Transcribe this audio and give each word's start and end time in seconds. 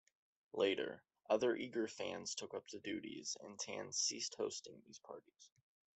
Later, 0.53 1.03
other 1.29 1.55
eager 1.55 1.87
fans 1.87 2.33
took 2.33 2.55
up 2.55 2.67
the 2.69 2.79
duties 2.79 3.37
and 3.39 3.59
Tan 3.59 3.91
ceased 3.93 4.33
hosting 4.33 4.81
these 4.87 4.97
parties. 4.97 5.51